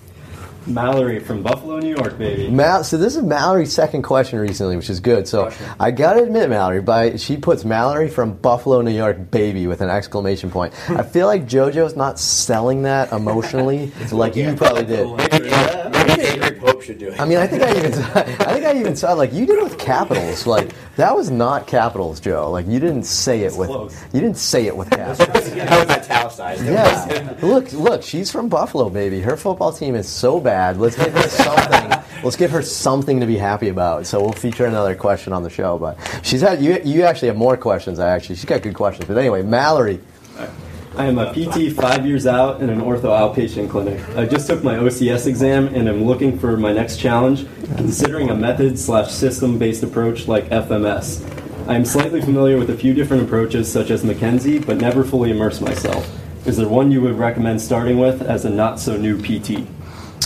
Mallory 0.68 1.20
from 1.20 1.42
Buffalo, 1.42 1.80
New 1.80 1.96
York, 1.96 2.20
baby. 2.20 2.50
Mal- 2.52 2.84
so 2.84 2.96
this 2.98 3.16
is 3.16 3.24
Mallory's 3.24 3.74
second 3.74 4.04
question 4.04 4.38
recently, 4.38 4.76
which 4.76 4.92
is 4.92 5.00
good. 5.00 5.28
So 5.28 5.44
question. 5.46 5.68
I 5.80 5.90
gotta 5.90 6.22
admit, 6.22 6.50
Mallory, 6.50 6.82
by 6.82 7.16
she 7.16 7.38
puts 7.38 7.66
Mallory 7.66 8.10
from 8.10 8.34
Buffalo, 8.34 8.82
New 8.82 8.92
York, 8.92 9.32
baby, 9.32 9.66
with 9.66 9.82
an 9.82 9.90
exclamation 9.90 10.52
point. 10.52 10.74
I 10.90 11.02
feel 11.02 11.26
like 11.26 11.48
JoJo's 11.48 11.96
not 11.96 12.20
selling 12.20 12.84
that 12.84 13.12
emotionally, 13.12 13.92
like 14.12 14.36
you 14.36 14.56
probably 14.56 14.86
did. 14.86 15.08
Maybe 16.18 16.60
Pope 16.60 16.82
should 16.82 16.98
do 16.98 17.10
it. 17.10 17.20
I 17.20 17.26
mean, 17.26 17.38
I 17.38 17.48
think 17.48 17.64
I 17.64 17.72
even, 17.78 17.94
I 17.94 18.54
think 18.54 18.66
I 18.66 18.80
even 18.80 18.96
saw 18.96 19.14
like 19.14 19.34
you 19.34 19.46
did 19.46 19.58
it 19.58 19.64
with 19.64 19.78
capitals. 19.80 20.46
Like 20.48 20.74
that 20.96 21.16
was 21.16 21.30
not 21.32 21.68
capitals, 21.68 22.20
Joe. 22.20 22.52
Like 22.52 22.68
you 22.68 22.80
didn't 22.80 23.04
say 23.04 23.42
it 23.42 23.56
with, 23.56 23.70
close. 23.70 23.96
you 24.14 24.22
didn't 24.22 24.38
say 24.38 24.68
it 24.68 24.76
with 24.76 24.90
capitals. 24.90 25.52
that 25.52 25.88
was 25.88 25.98
italicized. 25.98 26.66
Yeah. 26.72 27.36
look, 27.42 27.72
look, 27.74 28.04
she's 28.04 28.32
from 28.32 28.48
Buffalo, 28.50 28.90
baby. 28.90 29.20
Her 29.22 29.36
football 29.36 29.74
team 29.74 29.96
is 29.96 30.08
so 30.08 30.40
bad. 30.40 30.78
Let's 30.78 30.96
give 30.96 31.14
her 31.14 31.28
something. 31.28 32.04
let's 32.24 32.36
give 32.36 32.52
her 32.52 32.62
something 32.62 33.20
to 33.20 33.26
be 33.26 33.38
happy 33.38 33.70
about. 33.70 34.06
So 34.06 34.22
we'll 34.22 34.32
feature 34.32 34.66
another 34.66 34.96
question 34.96 35.34
on 35.34 35.44
the 35.44 35.50
show. 35.50 35.78
But 35.78 35.98
she's 36.24 36.42
had 36.42 36.62
you. 36.62 36.80
You 36.84 37.04
actually 37.04 37.30
have 37.30 37.38
more 37.38 37.58
questions. 37.58 38.00
I 38.00 38.10
actually, 38.10 38.36
she's 38.36 38.46
got 38.46 38.62
good 38.62 38.76
questions. 38.76 39.08
But 39.08 39.18
anyway, 39.18 39.42
Mallory. 39.42 40.00
I 40.98 41.06
am 41.06 41.20
a 41.20 41.32
PT 41.32 41.72
five 41.72 42.06
years 42.06 42.28
out 42.28 42.62
in 42.62 42.70
an 42.70 42.82
ortho 42.82 43.04
outpatient 43.04 43.70
clinic. 43.70 44.06
I 44.18 44.26
just 44.26 44.46
took 44.46 44.62
my 44.62 44.76
OCS 44.76 45.26
exam 45.26 45.74
and 45.74 45.88
am 45.88 46.04
looking 46.04 46.38
for 46.38 46.58
my 46.58 46.74
next 46.74 46.98
challenge, 46.98 47.46
considering 47.78 48.30
a 48.30 48.36
method 48.36 48.78
slash 48.78 49.10
system 49.10 49.58
based 49.58 49.84
approach 49.84 50.28
like 50.28 50.50
FMS. 50.50 51.26
I 51.70 51.76
am 51.76 51.86
slightly 51.86 52.20
familiar 52.20 52.58
with 52.58 52.72
a 52.72 52.78
few 52.78 52.94
different 52.94 53.24
approaches 53.24 53.72
such 53.72 53.90
as 53.90 54.04
McKenzie, 54.04 54.66
but 54.66 54.78
never 54.78 55.06
fully 55.06 55.32
immersed 55.32 55.62
myself. 55.62 56.06
Is 56.46 56.58
there 56.58 56.68
one 56.68 56.92
you 56.92 57.00
would 57.02 57.18
recommend 57.18 57.62
starting 57.62 57.98
with 57.98 58.22
as 58.22 58.44
a 58.44 58.50
not 58.50 58.78
so 58.78 58.98
new 58.98 59.18
PT? 59.18 59.66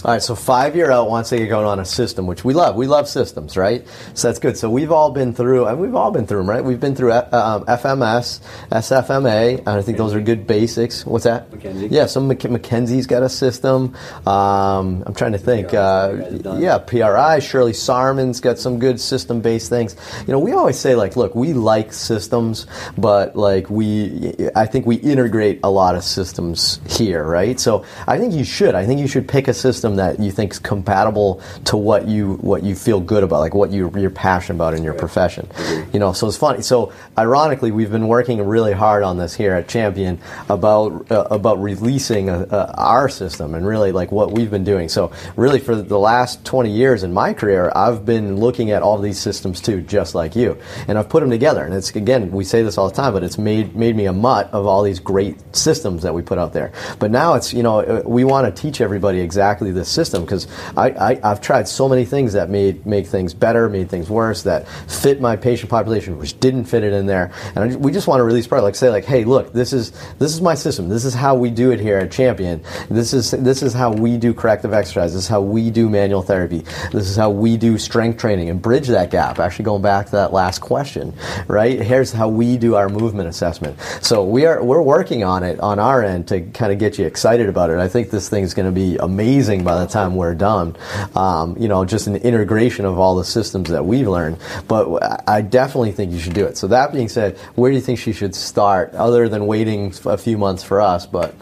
All 0.06 0.12
right, 0.12 0.22
so 0.22 0.36
five 0.36 0.76
year 0.76 0.92
out 0.92 1.10
wants 1.10 1.32
to 1.32 1.38
get 1.38 1.50
going 1.50 1.66
on 1.66 1.80
a 1.80 1.86
system, 1.86 2.28
which 2.28 2.46
we 2.46 2.54
love. 2.54 2.76
We 2.76 2.86
love 2.86 3.08
systems, 3.08 3.58
right? 3.58 3.84
So 4.14 4.28
that's 4.28 4.38
good. 4.38 4.56
So 4.56 4.70
we've 4.70 4.92
all 4.92 5.10
been 5.10 5.34
through, 5.34 5.66
and 5.66 5.80
we've 5.80 5.96
all 5.96 6.12
been 6.12 6.28
through 6.28 6.38
them, 6.38 6.48
right? 6.48 6.64
We've 6.64 6.80
been 6.80 6.96
through 6.96 7.12
uh, 7.12 7.28
um, 7.32 7.66
FMS, 7.66 8.40
SFMA, 8.70 9.58
and 9.58 9.68
I 9.68 9.82
think 9.82 9.98
those 9.98 10.14
are 10.14 10.22
good 10.22 10.46
basics. 10.46 11.08
What's 11.08 11.24
that? 11.24 11.50
McKenzie. 11.50 11.88
Yeah, 11.90 12.06
some 12.06 12.30
McKenzie's 12.30 13.08
got 13.08 13.24
a 13.24 13.30
system. 13.30 13.96
Um, 14.28 15.02
I'm 15.08 15.16
trying 15.16 15.32
to 15.32 15.40
think. 15.40 15.74
Uh, 15.74 16.56
yeah, 16.60 16.78
PRI. 16.78 17.40
Shirley 17.40 17.74
Sahrmann's 17.74 18.40
got 18.40 18.60
some 18.60 18.78
good 18.78 19.00
system 19.00 19.42
based 19.42 19.70
things. 19.70 19.96
You 20.28 20.34
know, 20.34 20.40
we 20.40 20.52
always 20.52 20.78
say 20.78 20.94
like, 20.94 21.16
look, 21.16 21.34
we 21.34 21.54
like 21.54 21.92
systems, 21.92 22.68
but 22.96 23.36
like 23.36 23.72
we, 23.72 24.36
I 24.56 24.68
think 24.68 24.86
we 24.86 24.98
integrate 24.98 25.62
a 25.64 25.72
lot 25.72 25.96
of 25.96 26.04
systems 26.04 26.80
here, 26.88 27.24
right? 27.24 27.60
So 27.60 27.84
I 28.06 28.20
think 28.20 28.36
you 28.36 28.44
should. 28.44 28.76
I 28.76 28.86
think 28.86 29.00
you 29.00 29.08
should 29.08 29.28
pick 29.28 29.48
a 29.48 29.54
system 29.56 29.95
that 29.98 30.20
you 30.20 30.32
think 30.32 30.52
is 30.52 30.60
compatible 30.60 31.42
to 31.66 31.78
what 31.78 32.08
you 32.08 32.36
what 32.36 32.64
you 32.64 32.76
feel 32.76 33.00
good 33.00 33.24
about, 33.24 33.40
like 33.40 33.54
what 33.54 33.72
you 33.72 33.92
you're 33.96 34.10
passionate 34.10 34.56
about 34.56 34.74
in 34.74 34.84
your 34.84 34.94
profession. 34.94 35.48
Mm-hmm. 35.48 35.92
You 35.94 36.00
know, 36.00 36.14
so 36.14 36.28
it's 36.28 36.38
funny. 36.38 36.62
So 36.62 36.94
ironically, 37.18 37.72
we've 37.72 37.92
been 37.92 38.08
working 38.08 38.42
really 38.46 38.74
hard 38.74 39.04
on 39.04 39.18
this 39.18 39.34
here 39.34 39.54
at 39.54 39.68
Champion 39.68 40.20
about 40.50 41.12
uh, 41.12 41.28
about 41.32 41.62
releasing 41.62 42.30
a, 42.30 42.44
a, 42.44 42.74
our 42.78 43.10
system 43.10 43.54
and 43.54 43.66
really 43.66 43.92
like 43.92 44.12
what 44.12 44.32
we've 44.32 44.52
been 44.52 44.64
doing. 44.64 44.90
So 44.90 45.12
really, 45.36 45.60
for 45.60 45.76
the 45.76 46.00
last 46.00 46.44
20 46.46 46.70
years 46.72 47.04
in 47.04 47.14
my 47.14 47.34
career, 47.34 47.72
I've 47.76 48.06
been 48.06 48.38
looking 48.38 48.72
at 48.72 48.82
all 48.82 48.98
these 48.98 49.20
systems 49.20 49.62
too, 49.62 49.82
just 49.82 50.16
like 50.16 50.36
you, 50.36 50.58
and 50.88 50.98
I've 50.98 51.10
put 51.10 51.22
them 51.22 51.30
together. 51.30 51.64
And 51.64 51.74
it's 51.74 51.96
again, 51.96 52.32
we 52.32 52.44
say 52.44 52.64
this 52.64 52.78
all 52.78 52.90
the 52.90 52.96
time, 52.96 53.14
but 53.14 53.24
it's 53.24 53.38
made 53.38 53.76
made 53.76 53.96
me 53.96 54.06
a 54.06 54.14
mutt 54.14 54.50
of 54.52 54.66
all 54.66 54.84
these 54.84 55.00
great 55.00 55.56
systems 55.56 56.04
that 56.04 56.14
we 56.14 56.22
put 56.22 56.38
out 56.38 56.54
there. 56.54 56.72
But 57.00 57.12
now 57.12 57.34
it's 57.36 57.54
you 57.54 57.64
know 57.64 57.80
uh, 57.80 58.04
we 58.06 58.24
want 58.24 58.54
to 58.54 58.62
teach 58.62 58.82
everybody 58.82 59.20
exactly 59.20 59.72
system 59.86 60.24
because 60.24 60.48
I, 60.76 61.20
I 61.24 61.28
have 61.28 61.42
tried 61.42 61.68
so 61.68 61.88
many 61.88 62.06
things 62.06 62.34
that 62.34 62.50
made 62.50 62.86
make 62.86 63.08
things 63.08 63.34
better, 63.34 63.70
made 63.70 63.90
things 63.90 64.10
worse, 64.10 64.44
that 64.44 64.68
fit 64.68 65.22
my 65.22 65.36
patient 65.36 65.70
population, 65.70 66.18
which 66.18 66.40
didn't 66.40 66.66
fit 66.66 66.84
it 66.84 66.94
in 66.94 67.06
there. 67.06 67.32
And 67.56 67.74
I, 67.74 67.76
we 67.76 67.92
just 67.92 68.08
want 68.08 68.20
to 68.20 68.24
release 68.24 68.48
product, 68.48 68.66
like 68.66 68.76
say 68.76 68.90
like, 68.90 69.06
hey, 69.06 69.24
look, 69.24 69.54
this 69.54 69.74
is 69.74 69.92
this 70.20 70.34
is 70.34 70.42
my 70.42 70.56
system. 70.56 70.90
This 70.90 71.06
is 71.06 71.14
how 71.14 71.36
we 71.36 71.50
do 71.50 71.72
it 71.72 71.80
here 71.80 71.98
at 71.98 72.12
Champion. 72.12 72.64
This 72.90 73.14
is 73.14 73.32
this 73.32 73.62
is 73.62 73.74
how 73.74 73.92
we 73.92 74.18
do 74.18 74.34
corrective 74.34 74.74
exercise. 74.74 75.14
This 75.14 75.24
is 75.24 75.30
how 75.30 75.42
we 75.42 75.70
do 75.70 75.90
manual 75.90 76.22
therapy. 76.22 76.66
This 76.92 77.10
is 77.10 77.16
how 77.16 77.30
we 77.30 77.58
do 77.58 77.78
strength 77.78 78.20
training 78.20 78.50
and 78.50 78.62
bridge 78.62 78.88
that 78.88 79.12
gap. 79.12 79.40
Actually, 79.40 79.66
going 79.66 79.82
back 79.82 80.06
to 80.08 80.12
that 80.14 80.34
last 80.34 80.60
question, 80.60 81.14
right? 81.48 81.82
Here's 81.82 82.12
how 82.12 82.30
we 82.30 82.58
do 82.58 82.76
our 82.76 82.90
movement 82.90 83.30
assessment. 83.30 83.80
So 84.02 84.24
we 84.24 84.46
are 84.46 84.64
we're 84.64 84.82
working 84.82 85.24
on 85.24 85.44
it 85.44 85.60
on 85.60 85.80
our 85.80 86.04
end 86.04 86.28
to 86.30 86.42
kind 86.42 86.72
of 86.72 86.80
get 86.80 86.98
you 86.98 87.06
excited 87.06 87.50
about 87.50 87.70
it. 87.70 87.78
I 87.78 87.88
think 87.88 88.10
this 88.10 88.30
thing 88.30 88.44
is 88.44 88.54
going 88.54 88.68
to 88.68 88.72
be 88.72 88.98
amazing 88.98 89.64
by 89.66 89.84
the 89.84 89.88
time 89.88 90.16
we're 90.16 90.36
done. 90.36 90.78
Um, 91.16 91.58
you 91.58 91.68
know, 91.68 91.84
just 91.84 92.08
an 92.08 92.16
integration 92.16 92.86
of 92.86 92.98
all 92.98 93.16
the 93.16 93.26
systems 93.26 93.70
that 93.70 93.86
we've 93.86 94.08
learned. 94.08 94.38
But 94.68 95.28
I 95.28 95.42
definitely 95.42 95.92
think 95.92 96.14
you 96.14 96.20
should 96.20 96.34
do 96.34 96.46
it. 96.46 96.58
So 96.58 96.68
that 96.68 96.94
being 96.94 97.10
said, 97.10 97.38
where 97.56 97.70
do 97.70 97.76
you 97.76 97.82
think 97.82 98.00
she 98.00 98.14
should 98.14 98.34
start, 98.34 98.94
other 98.94 99.28
than 99.28 99.48
waiting 99.48 99.94
a 100.06 100.18
few 100.18 100.38
months 100.38 100.64
for 100.64 100.80
us? 100.80 101.06
But 101.06 101.36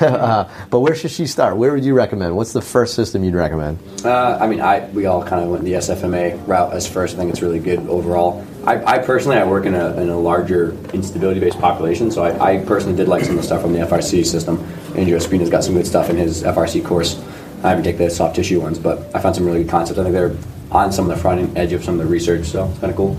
uh, 0.00 0.48
but 0.70 0.80
where 0.80 0.96
should 0.96 1.12
she 1.12 1.26
start? 1.26 1.56
Where 1.56 1.72
would 1.72 1.84
you 1.84 1.94
recommend? 1.94 2.36
What's 2.36 2.52
the 2.52 2.62
first 2.62 2.94
system 2.94 3.22
you'd 3.22 3.34
recommend? 3.34 3.78
Uh, 4.04 4.38
I 4.40 4.48
mean, 4.48 4.60
I 4.60 4.88
we 4.90 5.06
all 5.06 5.22
kind 5.22 5.44
of 5.44 5.50
went 5.50 5.64
the 5.64 5.74
SFMA 5.74 6.46
route 6.48 6.72
as 6.72 6.88
first. 6.88 7.14
I 7.14 7.18
think 7.18 7.30
it's 7.30 7.42
really 7.42 7.60
good 7.60 7.80
overall. 7.80 8.44
I, 8.66 8.96
I 8.96 8.98
personally, 8.98 9.38
I 9.38 9.44
work 9.44 9.64
in 9.66 9.74
a, 9.74 9.98
in 10.00 10.08
a 10.08 10.18
larger 10.18 10.72
instability-based 10.92 11.58
population, 11.58 12.10
so 12.10 12.22
I, 12.22 12.54
I 12.56 12.64
personally 12.64 12.96
did 12.96 13.08
like 13.08 13.24
some 13.24 13.36
of 13.36 13.38
the 13.38 13.42
stuff 13.42 13.62
from 13.62 13.72
the 13.72 13.78
FRC 13.78 14.26
system. 14.26 14.58
Andreo 14.94 15.18
Spina's 15.20 15.48
got 15.48 15.64
some 15.64 15.74
good 15.74 15.86
stuff 15.86 16.10
in 16.10 16.16
his 16.16 16.42
FRC 16.42 16.84
course. 16.84 17.14
I 17.62 17.70
haven't 17.70 17.84
taken 17.84 18.04
the 18.04 18.10
soft 18.10 18.36
tissue 18.36 18.60
ones, 18.60 18.78
but 18.78 19.14
I 19.14 19.20
found 19.20 19.34
some 19.34 19.44
really 19.44 19.64
good 19.64 19.70
concepts. 19.70 19.98
I 19.98 20.04
think 20.04 20.14
they're 20.14 20.36
on 20.70 20.92
some 20.92 21.10
of 21.10 21.16
the 21.16 21.20
front 21.20 21.56
edge 21.56 21.72
of 21.72 21.84
some 21.84 21.98
of 21.98 22.06
the 22.06 22.10
research, 22.10 22.46
so 22.46 22.68
it's 22.68 22.78
kind 22.78 22.90
of 22.90 22.96
cool. 22.96 23.16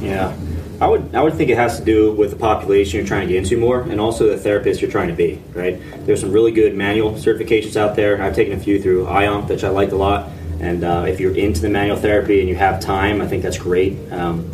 Yeah. 0.00 0.36
I 0.80 0.86
would 0.86 1.14
I 1.14 1.22
would 1.22 1.34
think 1.34 1.48
it 1.48 1.56
has 1.56 1.78
to 1.78 1.84
do 1.84 2.12
with 2.12 2.30
the 2.30 2.36
population 2.36 2.98
you're 2.98 3.06
trying 3.06 3.26
to 3.26 3.32
get 3.32 3.42
into 3.42 3.56
more, 3.56 3.80
and 3.82 4.00
also 4.00 4.28
the 4.28 4.36
therapist 4.36 4.82
you're 4.82 4.90
trying 4.90 5.08
to 5.08 5.14
be. 5.14 5.40
Right? 5.54 5.80
There's 6.04 6.20
some 6.20 6.32
really 6.32 6.52
good 6.52 6.74
manual 6.74 7.12
certifications 7.12 7.76
out 7.76 7.96
there. 7.96 8.20
I've 8.20 8.34
taken 8.34 8.58
a 8.58 8.60
few 8.60 8.80
through 8.82 9.06
IOM, 9.06 9.48
which 9.48 9.64
I 9.64 9.68
liked 9.68 9.92
a 9.92 9.96
lot. 9.96 10.30
And 10.60 10.84
uh, 10.84 11.04
if 11.06 11.20
you're 11.20 11.34
into 11.36 11.60
the 11.60 11.68
manual 11.68 11.96
therapy 11.96 12.40
and 12.40 12.48
you 12.48 12.56
have 12.56 12.80
time, 12.80 13.20
I 13.20 13.26
think 13.26 13.42
that's 13.42 13.58
great. 13.58 13.96
Um, 14.10 14.50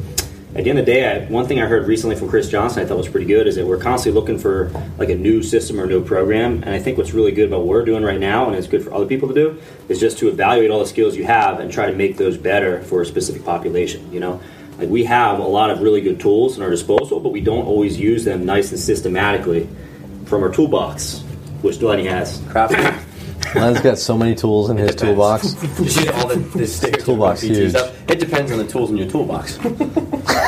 at 0.54 0.64
the 0.64 0.70
end 0.70 0.78
of 0.78 0.84
the 0.84 0.92
day, 0.92 1.06
I, 1.06 1.24
one 1.26 1.46
thing 1.46 1.62
I 1.62 1.66
heard 1.66 1.86
recently 1.86 2.14
from 2.14 2.28
Chris 2.28 2.50
Johnson 2.50 2.82
I 2.82 2.86
thought 2.86 2.98
was 2.98 3.08
pretty 3.08 3.26
good 3.26 3.46
is 3.46 3.56
that 3.56 3.66
we're 3.66 3.78
constantly 3.78 4.20
looking 4.20 4.38
for 4.38 4.70
like 4.98 5.08
a 5.08 5.14
new 5.14 5.42
system 5.42 5.80
or 5.80 5.86
new 5.86 6.04
program. 6.04 6.62
And 6.62 6.70
I 6.74 6.78
think 6.78 6.98
what's 6.98 7.12
really 7.12 7.32
good 7.32 7.48
about 7.48 7.60
what 7.60 7.68
we're 7.68 7.84
doing 7.86 8.02
right 8.02 8.20
now, 8.20 8.48
and 8.48 8.56
it's 8.56 8.66
good 8.66 8.84
for 8.84 8.92
other 8.92 9.06
people 9.06 9.28
to 9.28 9.34
do, 9.34 9.62
is 9.88 9.98
just 9.98 10.18
to 10.18 10.28
evaluate 10.28 10.70
all 10.70 10.80
the 10.80 10.86
skills 10.86 11.16
you 11.16 11.24
have 11.24 11.58
and 11.58 11.72
try 11.72 11.86
to 11.86 11.96
make 11.96 12.18
those 12.18 12.36
better 12.36 12.82
for 12.82 13.00
a 13.00 13.06
specific 13.06 13.46
population. 13.46 14.12
You 14.12 14.20
know, 14.20 14.42
like 14.76 14.90
we 14.90 15.04
have 15.04 15.38
a 15.38 15.46
lot 15.46 15.70
of 15.70 15.80
really 15.80 16.02
good 16.02 16.20
tools 16.20 16.58
in 16.58 16.62
our 16.62 16.70
disposal, 16.70 17.18
but 17.18 17.30
we 17.30 17.40
don't 17.40 17.64
always 17.64 17.98
use 17.98 18.24
them 18.24 18.44
nice 18.44 18.72
and 18.72 18.78
systematically 18.78 19.66
from 20.26 20.42
our 20.42 20.50
toolbox, 20.50 21.20
which 21.62 21.78
Delaney 21.78 22.04
has. 22.06 22.42
Crap. 22.50 22.72
Len's 23.54 23.80
got 23.82 23.98
so 23.98 24.18
many 24.18 24.34
tools 24.34 24.70
in 24.70 24.76
his 24.76 24.94
toolbox. 24.96 25.54
all 25.54 26.28
the, 26.28 26.36
the 26.36 27.02
toolbox 27.02 27.40
huge. 27.40 27.70
Stuff. 27.70 28.10
It 28.10 28.20
depends 28.20 28.52
on 28.52 28.58
the 28.58 28.66
tools 28.66 28.90
in 28.90 28.96
your 28.98 29.08
toolbox. 29.08 29.58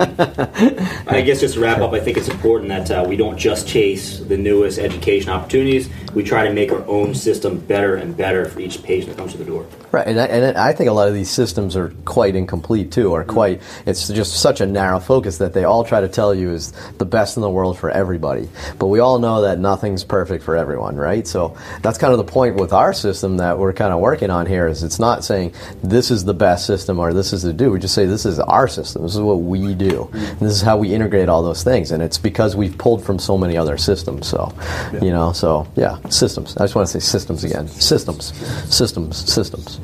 I 1.06 1.20
guess 1.20 1.40
just 1.40 1.54
to 1.54 1.60
wrap 1.60 1.80
up, 1.80 1.92
I 1.92 2.00
think 2.00 2.16
it's 2.16 2.28
important 2.28 2.70
that 2.70 2.90
uh, 2.90 3.04
we 3.06 3.16
don't 3.16 3.36
just 3.36 3.68
chase 3.68 4.18
the 4.18 4.36
newest 4.38 4.78
education 4.78 5.28
opportunities. 5.28 5.90
We 6.14 6.22
try 6.22 6.46
to 6.46 6.52
make 6.52 6.72
our 6.72 6.84
own 6.86 7.14
system 7.14 7.58
better 7.58 7.96
and 7.96 8.16
better 8.16 8.44
for 8.46 8.60
each 8.60 8.82
patient 8.82 9.10
that 9.10 9.18
comes 9.18 9.32
to 9.32 9.38
the 9.38 9.44
door. 9.44 9.66
Right, 9.92 10.06
and 10.06 10.20
I, 10.20 10.26
and 10.26 10.56
I 10.56 10.72
think 10.72 10.88
a 10.88 10.92
lot 10.92 11.08
of 11.08 11.14
these 11.14 11.30
systems 11.30 11.76
are 11.76 11.90
quite 12.04 12.36
incomplete 12.36 12.92
too, 12.92 13.12
or 13.12 13.22
mm-hmm. 13.22 13.32
quite. 13.32 13.62
It's 13.86 14.08
just 14.08 14.40
such 14.40 14.60
a 14.60 14.66
narrow 14.66 15.00
focus 15.00 15.38
that 15.38 15.52
they 15.52 15.64
all 15.64 15.84
try 15.84 16.00
to 16.00 16.08
tell 16.08 16.34
you 16.34 16.50
is 16.50 16.72
the 16.98 17.04
best 17.04 17.36
in 17.36 17.40
the 17.40 17.50
world 17.50 17.78
for 17.78 17.90
everybody. 17.90 18.48
But 18.78 18.86
we 18.86 19.00
all 19.00 19.18
know 19.18 19.42
that 19.42 19.58
nothing's 19.58 20.04
perfect 20.04 20.44
for 20.44 20.56
everyone, 20.56 20.96
right? 20.96 21.26
So 21.26 21.56
that's 21.82 21.98
kind 21.98 22.12
of 22.12 22.18
the 22.18 22.32
point 22.32 22.56
with 22.56 22.72
our 22.72 22.92
system 22.92 23.36
that 23.38 23.58
we're 23.58 23.72
kind 23.72 23.92
of 23.92 24.00
working 24.00 24.30
on 24.30 24.46
here. 24.46 24.68
Is 24.68 24.82
it's 24.82 24.98
not 24.98 25.24
saying 25.24 25.54
this 25.82 26.10
is 26.10 26.24
the 26.24 26.34
best 26.34 26.66
system 26.66 26.98
or 26.98 27.12
this 27.12 27.32
is 27.32 27.42
the 27.42 27.52
do. 27.52 27.70
We 27.72 27.78
just 27.80 27.94
say 27.94 28.06
this 28.06 28.26
is 28.26 28.38
our 28.38 28.68
system. 28.68 29.02
This 29.02 29.14
is 29.14 29.20
what 29.20 29.42
we 29.42 29.74
do. 29.74 29.90
Mm-hmm. 29.90 30.44
this 30.44 30.52
is 30.52 30.62
how 30.62 30.76
we 30.76 30.94
integrate 30.94 31.28
all 31.28 31.42
those 31.42 31.62
things, 31.62 31.90
and 31.90 32.02
it's 32.02 32.18
because 32.18 32.56
we've 32.56 32.76
pulled 32.78 33.04
from 33.04 33.18
so 33.18 33.36
many 33.36 33.56
other 33.56 33.76
systems. 33.76 34.28
So, 34.28 34.52
yeah. 34.92 35.02
you 35.02 35.10
know, 35.10 35.32
so 35.32 35.66
yeah, 35.76 35.98
systems. 36.08 36.56
I 36.56 36.64
just 36.64 36.74
want 36.74 36.88
to 36.88 37.00
say 37.00 37.04
systems 37.04 37.44
again. 37.44 37.68
Systems, 37.68 38.32
systems, 38.74 39.16
systems. 39.16 39.80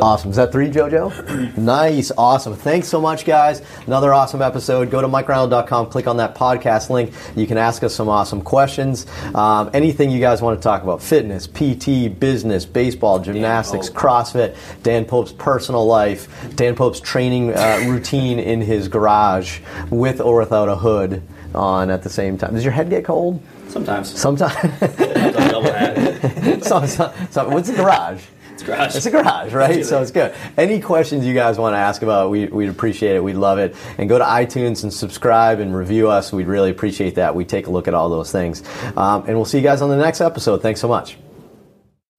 Awesome. 0.00 0.30
Is 0.30 0.36
that 0.36 0.52
three, 0.52 0.70
JoJo? 0.70 1.56
nice. 1.58 2.10
Awesome. 2.16 2.54
Thanks 2.54 2.88
so 2.88 3.00
much, 3.00 3.24
guys. 3.24 3.60
Another 3.86 4.14
awesome 4.14 4.40
episode. 4.40 4.90
Go 4.90 5.02
to 5.02 5.08
MikeReinold.com, 5.08 5.90
click 5.90 6.06
on 6.06 6.16
that 6.18 6.34
podcast 6.34 6.90
link. 6.90 7.12
You 7.34 7.46
can 7.46 7.58
ask 7.58 7.82
us 7.82 7.94
some 7.94 8.08
awesome 8.08 8.40
questions. 8.40 9.06
Um, 9.34 9.70
anything 9.74 10.10
you 10.10 10.20
guys 10.20 10.40
want 10.40 10.58
to 10.58 10.62
talk 10.62 10.82
about 10.82 11.02
fitness, 11.02 11.46
PT, 11.46 12.18
business, 12.18 12.64
baseball, 12.64 13.18
gymnastics, 13.18 13.90
CrossFit, 13.90 14.56
Dan 14.82 15.04
Pope's 15.04 15.32
personal 15.32 15.84
life, 15.86 16.28
Dan 16.56 16.74
Pope's 16.74 17.00
training 17.00 17.52
uh, 17.52 17.84
routine 17.86 18.38
in 18.38 18.60
his 18.60 18.88
garage 18.88 19.60
with 19.90 20.20
or 20.20 20.38
without 20.38 20.68
a 20.68 20.76
hood 20.76 21.22
on 21.56 21.90
at 21.90 22.02
the 22.02 22.10
same 22.10 22.38
time. 22.38 22.54
Does 22.54 22.64
your 22.64 22.72
head 22.72 22.90
get 22.90 23.04
cold? 23.04 23.42
Sometimes. 23.68 24.18
Sometimes. 24.18 24.52
so, 26.66 26.86
so, 26.86 27.12
so, 27.30 27.48
what's 27.48 27.68
the 27.68 27.74
garage? 27.76 28.22
It's 28.56 28.62
a 28.62 28.66
garage. 28.66 28.96
It's 28.96 29.06
a 29.06 29.10
garage, 29.10 29.52
right? 29.52 29.84
So 29.84 30.00
it's 30.00 30.10
good. 30.10 30.34
Any 30.56 30.80
questions 30.80 31.26
you 31.26 31.34
guys 31.34 31.58
want 31.58 31.74
to 31.74 31.78
ask 31.78 32.00
about, 32.00 32.30
we, 32.30 32.46
we'd 32.46 32.70
appreciate 32.70 33.14
it. 33.14 33.22
We'd 33.22 33.34
love 33.34 33.58
it. 33.58 33.76
And 33.98 34.08
go 34.08 34.16
to 34.16 34.24
iTunes 34.24 34.82
and 34.82 34.92
subscribe 34.92 35.60
and 35.60 35.76
review 35.76 36.08
us. 36.08 36.32
We'd 36.32 36.46
really 36.46 36.70
appreciate 36.70 37.16
that. 37.16 37.34
We 37.34 37.44
take 37.44 37.66
a 37.66 37.70
look 37.70 37.86
at 37.86 37.92
all 37.92 38.08
those 38.08 38.32
things. 38.32 38.62
Um, 38.96 39.24
and 39.26 39.36
we'll 39.36 39.44
see 39.44 39.58
you 39.58 39.62
guys 39.62 39.82
on 39.82 39.90
the 39.90 39.96
next 39.96 40.22
episode. 40.22 40.62
Thanks 40.62 40.80
so 40.80 40.88
much. 40.88 41.18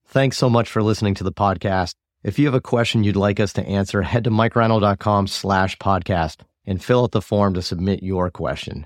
Thanks 0.05 0.37
so 0.37 0.47
much 0.47 0.69
for 0.69 0.83
listening 0.83 1.15
to 1.15 1.23
the 1.23 1.33
podcast. 1.33 1.93
If 2.23 2.37
you 2.37 2.45
have 2.45 2.53
a 2.53 2.61
question 2.61 3.03
you'd 3.03 3.15
like 3.15 3.39
us 3.39 3.53
to 3.53 3.65
answer, 3.65 4.03
head 4.03 4.23
to 4.25 4.29
mikereinold.com 4.29 5.27
slash 5.27 5.77
podcast 5.77 6.41
and 6.67 6.83
fill 6.83 7.03
out 7.03 7.13
the 7.13 7.21
form 7.21 7.55
to 7.55 7.61
submit 7.63 8.03
your 8.03 8.29
question. 8.29 8.85